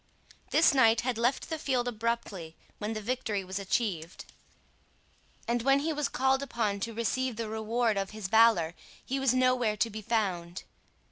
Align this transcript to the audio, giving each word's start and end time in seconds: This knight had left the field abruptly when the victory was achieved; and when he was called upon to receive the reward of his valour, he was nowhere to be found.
This 0.49 0.73
knight 0.73 1.01
had 1.01 1.19
left 1.19 1.51
the 1.51 1.59
field 1.59 1.87
abruptly 1.87 2.55
when 2.79 2.93
the 2.93 3.03
victory 3.03 3.43
was 3.43 3.59
achieved; 3.59 4.25
and 5.47 5.61
when 5.61 5.81
he 5.81 5.93
was 5.93 6.09
called 6.09 6.41
upon 6.41 6.79
to 6.79 6.93
receive 6.95 7.35
the 7.35 7.47
reward 7.47 7.97
of 7.97 8.09
his 8.09 8.27
valour, 8.27 8.73
he 9.05 9.19
was 9.19 9.35
nowhere 9.35 9.77
to 9.77 9.89
be 9.91 10.01
found. 10.01 10.63